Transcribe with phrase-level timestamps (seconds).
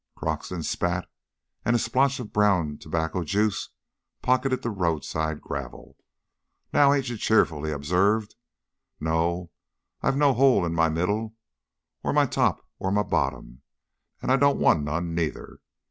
[0.15, 1.07] Croxton spat
[1.63, 3.69] and a splotch of brown tobacco juice
[4.23, 5.95] pocked the roadside gravel.
[6.73, 8.33] "Now ain't you cheerful!" he observed.
[8.99, 9.51] "No,
[10.01, 11.35] I've no hole in my middle,
[12.01, 13.61] or my top, or my bottom
[14.23, 15.59] and I don't want none, neither.